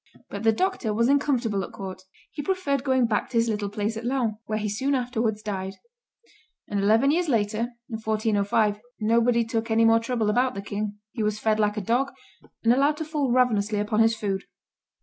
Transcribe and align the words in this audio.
But 0.31 0.41
the 0.41 0.51
doctor 0.51 0.95
was 0.95 1.09
uncomfortable 1.09 1.63
at 1.63 1.73
court; 1.73 2.05
he 2.31 2.41
preferred 2.41 2.83
going 2.83 3.05
back 3.05 3.29
to 3.29 3.37
his 3.37 3.47
little 3.49 3.69
place 3.69 3.95
at 3.95 4.03
Laon, 4.03 4.39
where 4.47 4.57
he 4.57 4.67
soon 4.67 4.95
afterwards 4.95 5.43
died; 5.43 5.75
and 6.67 6.79
eleven 6.79 7.11
years 7.11 7.29
later, 7.29 7.75
in 7.87 7.99
1405, 8.03 8.79
nobody 8.99 9.45
took 9.45 9.69
any 9.69 9.85
more 9.85 9.99
trouble 9.99 10.31
about 10.31 10.55
the 10.55 10.63
king. 10.63 10.97
He 11.11 11.21
was 11.21 11.37
fed 11.37 11.59
like 11.59 11.77
a 11.77 11.81
dog, 11.81 12.13
and 12.63 12.73
allowed 12.73 12.97
to 12.97 13.05
fall 13.05 13.31
ravenously 13.31 13.77
upon 13.77 13.99
his 13.99 14.15
food. 14.15 14.45